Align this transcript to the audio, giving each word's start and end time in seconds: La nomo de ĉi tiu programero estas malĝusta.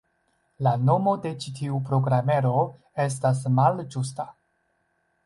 La 0.67 0.71
nomo 0.85 1.11
de 1.25 1.33
ĉi 1.43 1.53
tiu 1.59 1.81
programero 1.89 2.53
estas 3.05 3.45
malĝusta. 3.59 4.27